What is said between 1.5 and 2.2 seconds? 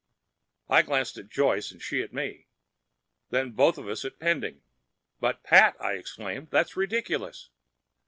and she at